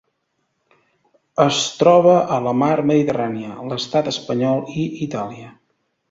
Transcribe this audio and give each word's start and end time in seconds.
Es 1.43 1.57
troba 1.81 2.15
a 2.37 2.39
la 2.45 2.53
Mar 2.61 2.77
Mediterrània: 2.91 3.53
l'Estat 3.73 4.09
espanyol 4.13 4.65
i 4.85 4.87
Itàlia. 5.07 5.53